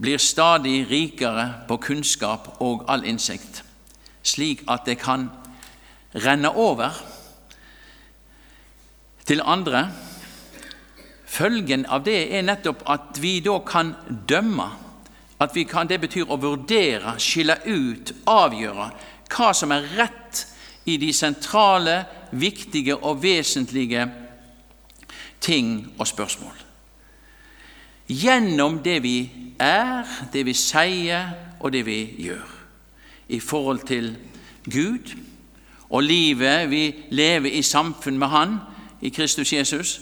blir 0.00 0.18
stadig 0.18 0.90
rikere 0.90 1.66
på 1.68 1.76
kunnskap 1.76 2.56
og 2.60 2.84
all 2.88 3.04
innsikt, 3.04 3.62
slik 4.22 4.62
at 4.68 4.86
det 4.86 4.98
kan 5.00 5.28
renne 6.14 6.50
over 6.56 6.94
til 9.26 9.42
andre. 9.44 9.90
Følgen 11.30 11.84
av 11.86 12.04
det 12.04 12.22
er 12.34 12.46
nettopp 12.46 12.82
at 12.90 13.20
vi 13.22 13.38
da 13.44 13.60
kan 13.66 13.94
dømme. 14.28 14.70
At 15.40 15.54
vi 15.54 15.64
kan, 15.64 15.88
Det 15.88 16.00
betyr 16.00 16.28
å 16.28 16.36
vurdere, 16.36 17.14
skille 17.18 17.56
ut, 17.64 18.12
avgjøre 18.26 18.90
hva 19.30 19.52
som 19.54 19.72
er 19.72 19.86
rett 19.96 20.46
i 20.84 20.96
de 20.98 21.12
sentrale, 21.12 22.04
viktige 22.32 22.96
og 22.96 23.22
vesentlige 23.22 24.08
ting 25.40 25.94
og 25.98 26.06
spørsmål 26.06 26.69
gjennom 28.10 28.80
det 28.82 28.98
vi 29.04 29.16
er, 29.62 30.08
det 30.32 30.42
vi 30.46 30.54
sier 30.56 31.30
og 31.60 31.72
det 31.72 31.84
vi 31.86 32.00
gjør 32.26 32.56
i 33.30 33.38
forhold 33.40 33.86
til 33.86 34.16
Gud 34.66 35.14
og 35.90 36.02
livet 36.06 36.70
vi 36.70 36.84
lever 37.10 37.50
i 37.50 37.62
samfunn 37.62 38.18
med 38.18 38.30
Han 38.30 38.58
i 39.02 39.08
Kristus 39.08 39.52
Jesus, 39.52 40.00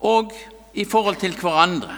og 0.00 0.32
i 0.74 0.84
forhold 0.84 1.16
til 1.16 1.36
hverandre 1.40 1.96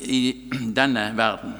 i 0.00 0.50
denne 0.76 1.12
verden. 1.16 1.54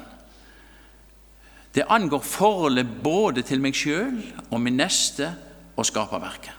Det 1.75 1.83
angår 1.89 2.23
forholdet 2.25 2.87
både 3.03 3.43
til 3.45 3.61
meg 3.61 3.75
sjøl 3.77 4.15
og 4.49 4.61
min 4.61 4.79
neste 4.79 5.29
og 5.77 5.85
skaperverket. 5.85 6.53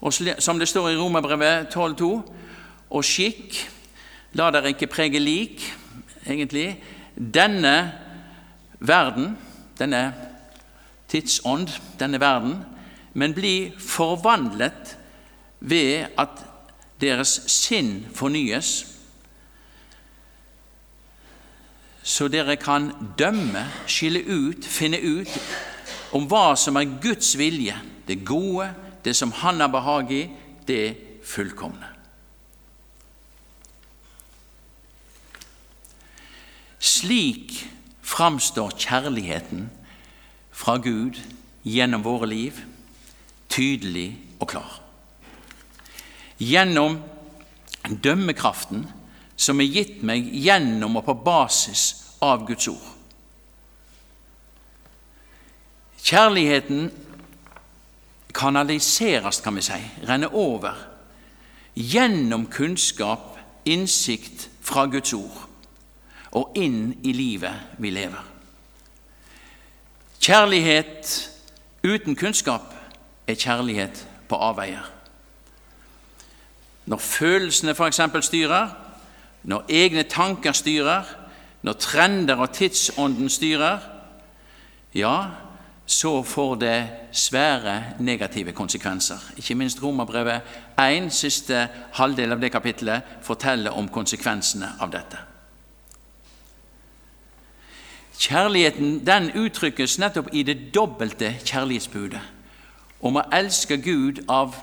Og 0.00 0.14
som 0.14 0.58
det 0.58 0.68
står 0.68 0.88
i 0.88 0.96
Romerbrevet 0.96 1.76
12,2.: 1.76 2.22
og 2.92 3.04
skikk. 3.06 3.56
La 4.38 4.50
dere 4.52 4.72
ikke 4.72 4.90
prege 4.92 5.20
lik, 5.20 5.64
egentlig. 6.26 6.76
Denne 7.16 7.76
verden, 8.80 9.34
denne 9.78 10.04
tidsånd, 11.12 11.68
denne 12.00 12.20
verden, 12.20 12.56
men 13.12 13.34
bli 13.36 13.72
forvandlet 13.78 14.96
ved 15.60 16.08
at 16.18 16.40
deres 17.02 17.34
sinn 17.52 18.06
fornyes, 18.14 18.72
så 22.02 22.26
dere 22.28 22.56
kan 22.58 22.90
dømme, 23.18 23.62
skille 23.86 24.24
ut, 24.26 24.66
finne 24.66 24.98
ut 24.98 25.30
om 26.16 26.26
hva 26.26 26.56
som 26.58 26.76
er 26.80 26.96
Guds 27.02 27.36
vilje, 27.38 27.76
det 28.08 28.24
gode, 28.26 28.72
det 29.04 29.14
som 29.16 29.32
Han 29.42 29.60
har 29.60 29.70
behag 29.70 30.10
i, 30.12 30.22
det 30.66 30.96
fullkomne. 31.24 31.91
Slik 36.82 37.68
framstår 38.02 38.74
kjærligheten 38.74 39.68
fra 40.50 40.76
Gud 40.82 41.20
gjennom 41.62 42.02
våre 42.02 42.26
liv 42.26 42.58
tydelig 43.52 44.16
og 44.40 44.48
klar. 44.50 44.80
Gjennom 46.42 46.98
dømmekraften 48.02 48.88
som 49.38 49.62
er 49.62 49.70
gitt 49.70 50.02
meg 50.06 50.26
gjennom 50.34 50.98
og 50.98 51.06
på 51.06 51.14
basis 51.22 51.84
av 52.22 52.42
Guds 52.48 52.66
ord. 52.72 52.88
Kjærligheten 56.02 56.90
kanaliseres, 58.34 59.38
kan 59.44 59.54
vi 59.54 59.62
si, 59.62 59.78
renner 60.08 60.34
over 60.34 60.74
gjennom 61.78 62.48
kunnskap, 62.50 63.36
innsikt 63.64 64.48
fra 64.66 64.88
Guds 64.90 65.14
ord 65.14 65.51
og 66.32 66.56
inn 66.56 66.94
i 67.04 67.12
livet 67.12 67.78
vi 67.78 67.90
lever. 67.90 68.24
Kjærlighet 70.22 71.30
uten 71.84 72.16
kunnskap 72.16 72.74
er 73.26 73.34
kjærlighet 73.34 74.06
på 74.28 74.36
avveier. 74.36 74.84
Når 76.86 76.98
følelsene 76.98 77.74
f.eks. 77.74 78.00
styrer, 78.20 78.68
når 79.42 79.64
egne 79.68 80.02
tanker 80.02 80.52
styrer, 80.52 81.02
når 81.62 81.72
trender 81.72 82.36
og 82.36 82.52
tidsånden 82.52 83.28
styrer, 83.28 83.78
ja, 84.94 85.16
så 85.86 86.22
får 86.22 86.54
det 86.54 86.88
svære 87.12 87.84
negative 87.98 88.52
konsekvenser. 88.52 89.18
Ikke 89.36 89.54
minst 89.54 89.82
Romerbrevet 89.82 90.40
1, 90.78 91.12
siste 91.12 91.68
halvdel 91.92 92.32
av 92.32 92.40
det 92.40 92.52
kapittelet, 92.52 93.02
forteller 93.22 93.74
om 93.74 93.88
konsekvensene 93.88 94.74
av 94.80 94.90
dette. 94.90 95.31
Kjærligheten 98.22 99.00
den 99.06 99.32
uttrykkes 99.34 99.96
nettopp 99.98 100.28
i 100.32 100.44
det 100.46 100.70
dobbelte 100.74 101.32
kjærlighetsbudet 101.42 102.20
om 103.02 103.18
å 103.18 103.24
elske 103.34 103.80
Gud 103.82 104.20
av 104.30 104.54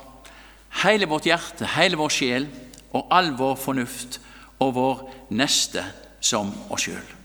hele 0.84 1.10
vårt 1.12 1.28
hjerte, 1.28 1.68
hele 1.76 2.00
vår 2.00 2.14
sjel 2.14 2.48
og 2.96 3.12
all 3.12 3.34
vår 3.36 3.58
fornuft 3.60 4.22
og 4.64 4.76
vår 4.78 5.02
neste 5.36 5.84
som 6.24 6.54
oss 6.72 6.88
sjøl. 6.88 7.16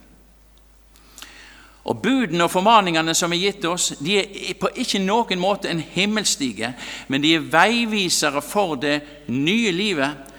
Og 1.85 2.01
Budene 2.01 2.47
og 2.47 2.51
formaningene 2.51 3.13
som 3.15 3.31
er 3.31 3.43
gitt 3.45 3.65
oss, 3.69 3.91
de 4.01 4.17
er 4.17 4.55
på 4.59 4.73
ikke 4.75 4.99
noen 5.05 5.39
måte 5.39 5.69
en 5.69 5.79
himmelstige, 5.79 6.73
men 7.07 7.21
de 7.21 7.35
er 7.37 7.47
veivisere 7.53 8.41
for 8.41 8.75
det 8.81 8.97
nye 9.29 9.71
livet, 9.71 10.33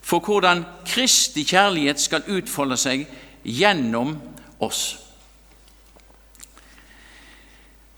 for 0.00 0.20
hvordan 0.20 0.62
Kristi 0.86 1.42
kjærlighet 1.48 2.00
skal 2.00 2.28
utfolde 2.28 2.76
seg 2.78 3.08
gjennom 3.42 4.18
oss. 4.60 5.09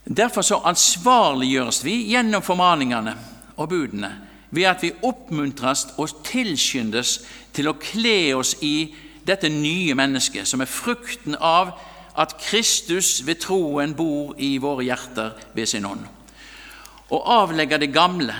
Derfor 0.03 0.43
så 0.43 0.59
ansvarliggjøres 0.67 1.83
vi 1.85 1.95
gjennom 2.11 2.43
formaningene 2.43 3.15
og 3.55 3.69
budene 3.71 4.11
ved 4.53 4.67
at 4.69 4.83
vi 4.83 4.91
oppmuntres 5.01 5.87
og 5.97 6.19
tilskyndes 6.27 7.15
til 7.55 7.69
å 7.71 7.77
kle 7.79 8.35
oss 8.37 8.53
i 8.61 8.93
dette 9.25 9.49
nye 9.49 9.95
mennesket, 9.95 10.45
som 10.47 10.61
er 10.61 10.69
frukten 10.69 11.37
av 11.39 11.71
at 12.19 12.35
Kristus 12.43 13.23
ved 13.25 13.41
troen 13.41 13.95
bor 13.97 14.35
i 14.37 14.57
våre 14.61 14.85
hjerter 14.85 15.31
ved 15.55 15.71
sin 15.71 15.87
ånd, 15.89 16.03
og 17.09 17.31
avlegger 17.39 17.81
det 17.81 17.93
gamle, 17.95 18.35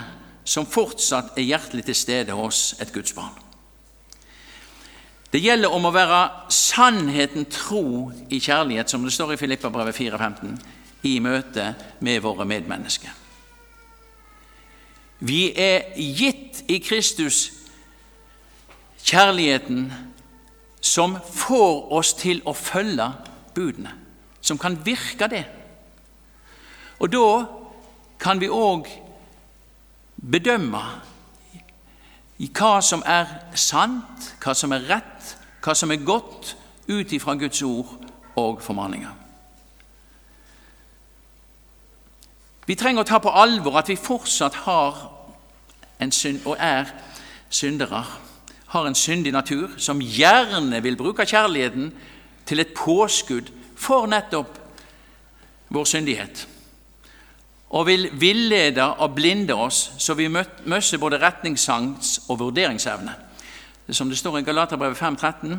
som 0.45 0.67
fortsatt 0.67 1.37
er 1.39 1.47
hjertelig 1.47 1.87
til 1.87 1.95
stede 1.95 2.35
hos 2.35 2.73
et 2.83 2.91
Guds 2.93 3.15
barn. 3.15 3.33
Det 5.33 5.41
gjelder 5.41 5.73
om 5.73 5.87
å 5.87 5.93
være 5.95 6.51
sannheten 6.53 7.47
tro 7.49 8.11
i 8.29 8.37
kjærlighet, 8.43 8.91
som 8.91 9.01
det 9.01 9.13
står 9.15 9.33
i 9.33 9.39
Filippabrevet 9.39 9.95
4,15, 9.97 10.59
i 11.03 11.17
møte 11.19 11.73
med 11.99 12.21
våre 12.23 12.45
medmennesker. 12.47 13.11
Vi 15.23 15.53
er 15.55 15.93
gitt 15.95 16.63
i 16.67 16.79
Kristus 16.83 17.45
kjærligheten 19.03 19.87
som 20.83 21.15
får 21.15 21.91
oss 21.95 22.13
til 22.19 22.41
å 22.47 22.53
følge 22.55 23.07
budene, 23.55 23.93
som 24.41 24.59
kan 24.59 24.75
virke 24.83 25.29
det. 25.31 25.45
Og 26.99 27.11
da 27.11 27.27
kan 28.19 28.39
vi 28.39 28.51
òg 28.51 28.89
bedømme 30.23 30.83
hva 32.43 32.75
som 32.83 33.03
er 33.07 33.29
sant, 33.55 34.33
hva 34.43 34.55
som 34.55 34.75
er 34.75 34.87
rett, 34.89 35.35
hva 35.63 35.75
som 35.75 35.91
er 35.91 36.03
godt, 36.03 36.55
ut 36.87 37.13
ifra 37.15 37.37
Guds 37.39 37.61
ord 37.63 37.93
og 38.35 38.59
formaninger. 38.61 39.22
Vi 42.65 42.75
trenger 42.75 43.03
å 43.03 43.07
ta 43.07 43.19
på 43.19 43.33
alvor 43.33 43.77
at 43.79 43.89
vi 43.91 43.99
fortsatt 43.99 44.63
har 44.63 45.09
synd, 46.11 46.41
og 46.45 46.55
er 46.59 46.89
syndere, 47.49 48.03
har 48.73 48.87
en 48.87 48.95
syndig 48.97 49.31
natur 49.31 49.75
som 49.77 50.01
gjerne 50.01 50.81
vil 50.83 50.97
bruke 50.97 51.25
kjærligheten 51.25 51.91
til 52.45 52.59
et 52.59 52.73
påskudd 52.75 53.51
for 53.75 54.07
nettopp 54.09 54.57
vår 55.73 55.87
syndighet 55.89 56.47
og 57.73 57.87
vil 57.87 58.09
villede 58.13 58.85
og 58.85 59.15
blinde 59.15 59.55
oss, 59.55 59.91
så 59.97 60.13
vi 60.13 60.27
mister 60.29 60.97
både 61.01 61.17
retningssans 61.17 62.19
og 62.29 62.39
vurderingsevne. 62.39 63.15
Som 63.89 64.09
det 64.09 64.17
står 64.17 64.37
i 64.37 64.43
Galaterbrevet 64.45 64.97
5,13.: 64.97 65.55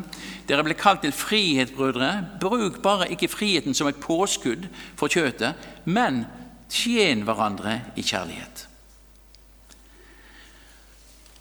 Dere 0.47 0.63
ble 0.63 0.73
kalt 0.73 1.01
til 1.01 1.11
frihet, 1.11 1.75
brødre. 1.75 2.25
Bruk 2.41 2.81
bare 2.81 3.11
ikke 3.11 3.27
friheten 3.27 3.73
som 3.73 3.87
et 3.87 3.99
påskudd 4.01 4.63
for 4.95 5.07
kjøtet, 5.07 5.53
men 5.85 6.25
tjen 6.69 7.23
hverandre 7.27 7.79
i 7.95 8.03
kjærlighet. 8.05 8.67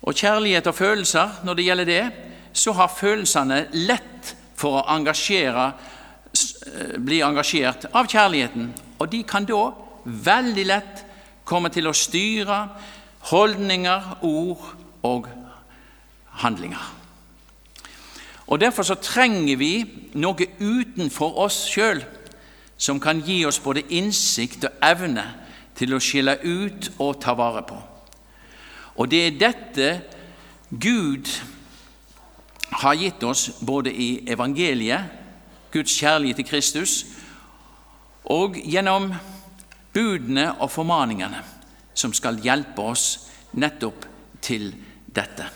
Og 0.05 0.15
kjærlighet 0.15 0.67
og 0.69 0.75
følelser, 0.75 1.41
når 1.45 1.55
det 1.55 1.65
gjelder 1.65 1.89
det, 1.89 2.05
så 2.53 2.73
har 2.77 2.93
følelsene 2.93 3.67
lett 3.89 4.35
for 4.57 4.81
å 4.81 4.87
engasjere, 4.95 5.71
bli 6.99 7.23
engasjert 7.25 7.89
av 7.93 8.09
kjærligheten, 8.11 8.69
og 8.99 9.09
de 9.11 9.23
kan 9.27 9.47
da 9.49 9.63
veldig 10.05 10.67
lett 10.69 11.05
komme 11.45 11.71
til 11.73 11.89
å 11.89 11.97
styre 11.97 12.59
holdninger, 13.31 14.19
ord 14.23 14.67
og 15.05 15.29
handlinger. 16.45 16.93
Og 18.47 18.61
Derfor 18.61 18.85
så 18.85 18.95
trenger 19.01 19.57
vi 19.57 19.73
noe 20.21 20.47
utenfor 20.61 21.39
oss 21.47 21.65
sjøl 21.71 22.03
som 22.77 23.01
kan 23.01 23.21
gi 23.23 23.45
oss 23.47 23.61
både 23.63 23.85
innsikt 23.95 24.67
og 24.69 24.85
evne 24.85 25.25
til 25.79 25.95
å 25.95 26.03
skille 26.03 26.37
ut 26.43 26.91
og 26.99 27.21
ta 27.23 27.35
vare 27.39 27.63
på. 27.67 27.79
Og 28.95 29.11
det 29.11 29.21
er 29.27 29.39
dette 29.41 29.89
Gud 30.71 31.31
har 32.75 32.95
gitt 32.99 33.23
oss 33.23 33.49
både 33.61 33.93
i 33.93 34.25
evangeliet, 34.31 35.11
Guds 35.73 35.95
kjærlighet 35.99 36.39
til 36.43 36.49
Kristus, 36.49 36.95
og 38.25 38.57
gjennom 38.57 39.13
budene 39.95 40.49
og 40.59 40.71
formaningene 40.71 41.43
som 41.95 42.15
skal 42.15 42.41
hjelpe 42.43 42.83
oss 42.83 43.29
nettopp 43.55 44.07
til 44.43 44.73
dette. 45.07 45.47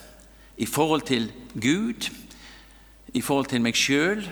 I 0.59 0.67
forhold 0.67 1.07
til 1.07 1.31
Gud, 1.55 2.11
i 3.15 3.21
forhold 3.23 3.51
til 3.51 3.63
meg 3.63 3.79
sjøl, 3.79 4.23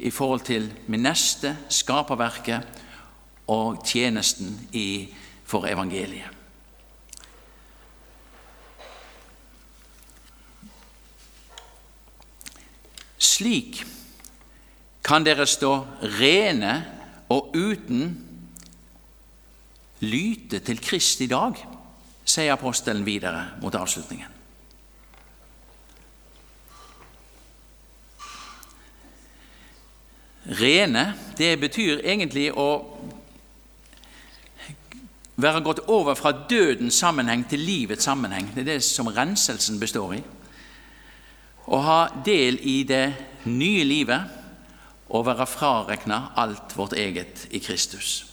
i 0.00 0.10
forhold 0.10 0.40
til 0.48 0.70
min 0.88 1.04
neste, 1.04 1.52
skaperverket 1.68 2.64
og 3.50 3.82
tjenesten 3.86 4.54
i, 4.72 5.08
for 5.44 5.66
evangeliet. 5.68 6.36
Slik 13.20 13.82
kan 15.04 15.24
dere 15.26 15.46
stå 15.48 15.72
rene 16.20 16.74
og 17.32 17.54
uten 17.56 18.12
lyte 20.00 20.60
til 20.64 20.80
Krist 20.80 21.20
i 21.24 21.28
dag, 21.28 21.56
sier 22.24 22.54
apostelen 22.54 23.04
videre 23.04 23.50
mot 23.60 23.74
avslutningen. 23.74 24.39
Rene, 30.60 31.14
det 31.38 31.54
betyr 31.60 32.02
egentlig 32.04 32.50
å 32.52 32.68
være 35.40 35.62
gått 35.64 35.80
over 35.88 36.14
fra 36.18 36.32
dødens 36.50 36.98
sammenheng 37.00 37.46
til 37.48 37.62
livets 37.64 38.04
sammenheng. 38.04 38.50
Det 38.54 38.64
er 38.64 38.74
det 38.74 38.82
som 38.84 39.08
renselsen 39.08 39.80
består 39.80 40.18
i. 40.18 40.20
Å 41.70 41.80
ha 41.86 42.00
del 42.26 42.58
i 42.66 42.82
det 42.84 43.06
nye 43.48 43.84
livet 43.86 44.36
og 45.10 45.26
være 45.26 45.46
frarekna 45.48 46.20
alt 46.38 46.76
vårt 46.76 46.92
eget 46.98 47.46
i 47.50 47.60
Kristus. 47.62 48.24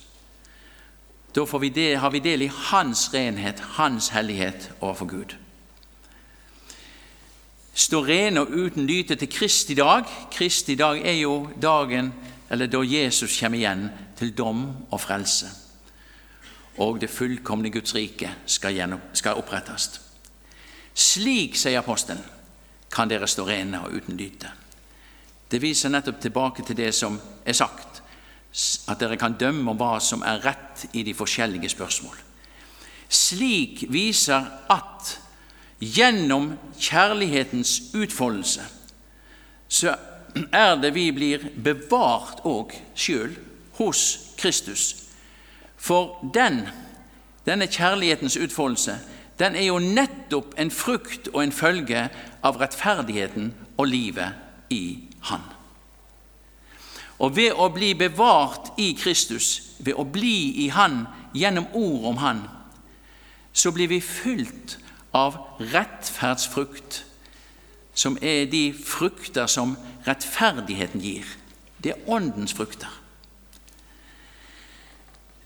Da 1.36 1.44
vi 1.60 1.70
del, 1.70 1.98
har 2.02 2.12
vi 2.12 2.20
del 2.20 2.42
i 2.42 2.52
Hans 2.70 3.10
renhet, 3.13 3.60
Hans 3.78 4.10
hellighet 4.10 4.72
overfor 4.82 5.06
Gud. 5.06 5.36
Stå 7.78 8.02
rene 8.02 8.42
og 8.42 8.54
uten 8.58 8.88
lyte 8.90 9.16
til 9.16 9.30
Kristi 9.30 9.76
dag. 9.78 10.08
Kristi 10.34 10.76
dag 10.76 11.04
er 11.06 11.20
jo 11.20 11.48
dagen 11.62 12.10
eller 12.50 12.70
da 12.72 12.82
Jesus 12.82 13.36
kommer 13.40 13.60
igjen 13.60 13.90
til 14.18 14.32
dom 14.34 14.63
og 14.90 15.02
frelse. 15.02 15.50
Og 16.82 16.98
det 17.02 17.10
fullkomne 17.10 17.70
Guds 17.70 17.94
rike 17.96 18.32
skal, 18.46 18.98
skal 19.13 19.38
opprettes. 19.38 20.00
Slik, 20.98 21.58
sier 21.58 21.84
apostelen, 21.84 22.24
kan 22.90 23.10
dere 23.10 23.28
stå 23.30 23.46
rene 23.46 23.84
og 23.86 23.94
uten 23.94 24.18
lyte. 24.18 24.50
Det 25.52 25.62
viser 25.62 25.94
nettopp 25.94 26.22
tilbake 26.22 26.66
til 26.66 26.78
det 26.78 26.90
som 26.96 27.20
er 27.46 27.54
sagt 27.54 28.02
at 28.90 29.00
dere 29.00 29.20
kan 29.22 29.38
dømme 29.38 29.70
om 29.70 29.78
hva 29.78 30.00
som 30.02 30.24
er 30.26 30.42
rett 30.42 30.88
i 30.98 31.04
de 31.06 31.13
forskjellige 31.13 31.70
spørsmål. 31.76 32.18
Slik 33.10 33.86
viser 33.94 34.50
at 34.74 35.13
gjennom 35.80 36.54
kjærlighetens 36.80 37.82
utfoldelse 37.94 38.66
så 39.68 39.96
er 40.54 40.76
det 40.82 40.94
vi 40.96 41.10
blir 41.12 41.44
bevart 41.63 42.44
òg 42.48 42.74
sjøl 42.96 43.34
hos 43.80 44.04
Kristus. 44.38 44.96
For 45.78 46.18
den, 46.34 46.63
denne 47.46 47.68
kjærlighetens 47.68 48.38
utfoldelse, 48.38 48.98
den 49.40 49.56
er 49.56 49.68
jo 49.68 49.80
nettopp 49.80 50.56
en 50.58 50.72
frukt 50.74 51.30
og 51.34 51.44
en 51.44 51.54
følge 51.54 52.08
av 52.46 52.58
rettferdigheten 52.62 53.54
og 53.78 53.88
livet 53.88 54.74
i 54.74 55.04
Han. 55.30 55.44
Og 57.20 57.36
ved 57.36 57.58
å 57.58 57.70
bli 57.74 57.94
bevart 57.98 58.72
i 58.78 58.94
Kristus, 58.98 59.76
ved 59.80 59.98
å 59.98 60.06
bli 60.06 60.66
i 60.66 60.70
Han 60.74 61.06
gjennom 61.34 61.68
ord 61.74 62.06
om 62.13 62.20
Han, 62.22 62.44
så 63.54 63.72
blir 63.74 63.90
vi 63.90 64.02
fylt 64.02 64.78
av 65.13 65.38
rettferdsfrukt, 65.60 67.06
som 67.93 68.17
er 68.22 68.46
de 68.46 68.76
frukter 68.86 69.46
som 69.46 69.78
rettferdigheten 70.08 71.02
gir. 71.02 71.26
Det 71.84 71.91
er 71.91 72.10
Åndens 72.10 72.54
frukter. 72.54 72.91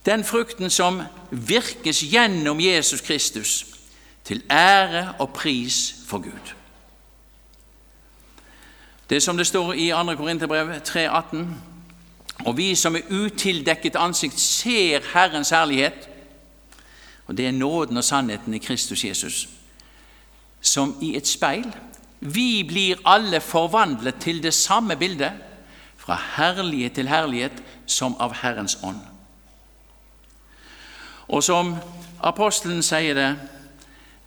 Den 0.05 0.23
frukten 0.23 0.69
som 0.69 1.01
virkes 1.31 2.01
gjennom 2.03 2.59
Jesus 2.59 3.01
Kristus, 3.01 3.65
til 4.23 4.43
ære 4.51 5.13
og 5.19 5.33
pris 5.33 5.95
for 6.07 6.17
Gud. 6.17 6.53
Det 9.09 9.15
er 9.15 9.19
som 9.19 9.37
det 9.37 9.47
står 9.47 9.73
i 9.73 9.89
2. 9.89 10.15
Korinterbrev 10.15 10.71
3,18.: 10.87 11.37
Og 12.45 12.57
vi 12.57 12.75
som 12.75 12.95
er 12.95 13.01
utildekket 13.09 13.95
ansikt, 13.95 14.39
ser 14.39 14.99
Herrens 15.13 15.49
herlighet. 15.49 16.09
Og 17.31 17.37
det 17.37 17.47
er 17.47 17.51
nåden 17.51 17.97
og 17.97 18.03
sannheten 18.03 18.53
i 18.53 18.57
Kristus 18.57 19.05
Jesus. 19.05 19.49
Som 20.61 20.97
i 21.01 21.15
et 21.15 21.27
speil. 21.27 21.75
Vi 22.19 22.63
blir 22.67 22.99
alle 23.05 23.39
forvandlet 23.39 24.15
til 24.19 24.43
det 24.43 24.53
samme 24.53 24.95
bildet, 24.95 25.31
fra 25.97 26.17
herlighet 26.35 26.93
til 26.93 27.07
herlighet, 27.07 27.63
som 27.85 28.17
av 28.19 28.33
Herrens 28.41 28.77
ånd. 28.83 28.99
Og 31.27 31.43
som 31.43 31.75
apostelen 32.19 32.83
sier 32.83 33.15
det, 33.15 33.29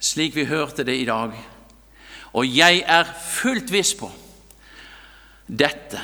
slik 0.00 0.32
vi 0.36 0.46
hørte 0.48 0.84
det 0.84 0.96
i 0.96 1.04
dag, 1.04 1.34
og 2.32 2.56
jeg 2.56 2.82
er 2.86 3.10
fullt 3.28 3.72
viss 3.72 3.92
på 3.94 4.08
dette, 5.46 6.00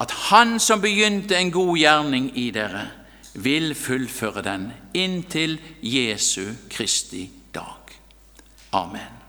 at 0.00 0.10
Han 0.30 0.56
som 0.58 0.80
begynte 0.80 1.36
en 1.36 1.52
god 1.52 1.76
gjerning 1.76 2.32
i 2.38 2.48
dere, 2.50 2.88
vil 3.34 3.74
fullføre 3.74 4.42
den 4.42 4.72
inntil 4.94 5.60
Jesu 5.82 6.44
Kristi 6.70 7.30
dag. 7.54 7.94
Amen. 8.72 9.20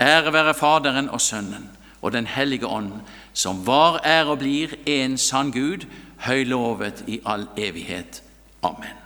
Ære 0.00 0.32
være 0.32 0.54
Faderen 0.54 1.08
og 1.08 1.20
Sønnen 1.20 1.70
og 2.02 2.12
Den 2.12 2.26
hellige 2.26 2.66
ånd, 2.66 2.92
som 3.32 3.66
var, 3.66 4.00
er 4.04 4.24
og 4.24 4.38
blir 4.38 4.68
en 4.86 5.18
sann 5.18 5.52
Gud, 5.52 5.86
høylovet 6.18 7.04
i 7.06 7.20
all 7.26 7.46
evighet. 7.56 8.22
Amen. 8.62 9.04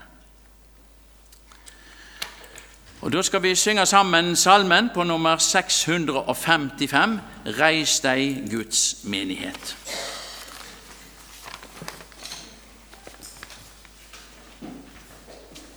Og 3.01 3.13
Da 3.13 3.23
skal 3.23 3.43
vi 3.43 3.55
synge 3.55 3.87
sammen 3.87 4.37
salmen 4.37 4.91
på 4.95 5.03
nummer 5.03 5.37
655, 5.37 7.21
Reis 7.47 8.01
deg, 8.01 8.51
Guds 8.51 8.97
menighet. 9.05 9.77